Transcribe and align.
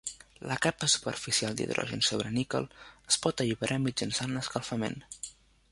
La 0.51 0.55
capa 0.61 0.87
superficial 0.93 1.57
d'hidrogen 1.59 2.01
sobre 2.07 2.33
níquel 2.39 2.67
es 3.13 3.19
pot 3.27 3.45
alliberar 3.45 3.79
mitjançant 3.87 4.37
l'escalfament. 4.39 5.01